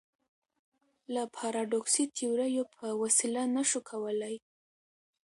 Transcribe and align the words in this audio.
له 1.13 1.23
پاراډوکسي 1.35 2.03
تیوریو 2.17 2.63
په 2.75 2.85
وسیله 3.01 3.41
نه 3.55 3.63
شو 3.69 3.79
کولای. 3.89 4.35